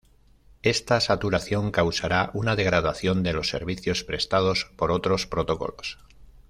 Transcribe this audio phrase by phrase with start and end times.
[0.63, 5.99] Esta saturación causará una degradación de los servicios prestados por otros protocolos.